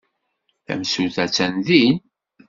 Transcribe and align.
Tamsulta 0.65 1.21
attan 1.29 1.53
din. 1.67 1.95